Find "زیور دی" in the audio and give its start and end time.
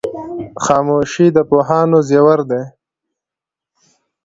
2.09-2.63